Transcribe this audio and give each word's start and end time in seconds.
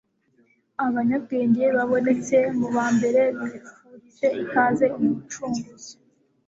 Abanyabwenge 0.85 1.63
babonetse 1.75 2.37
mu 2.57 2.67
ba 2.75 2.85
mbere 2.95 3.21
bifurije 3.39 4.27
ikaze 4.41 4.85
Umucunguzi. 4.99 5.91